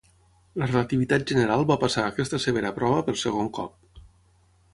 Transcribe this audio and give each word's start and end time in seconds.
La 0.61 0.69
relativitat 0.69 1.27
general 1.33 1.65
va 1.73 1.77
passar 1.83 2.07
aquesta 2.13 2.41
severa 2.47 2.73
prova 2.79 3.05
per 3.11 3.17
segon 3.27 3.53
cop. 3.61 4.03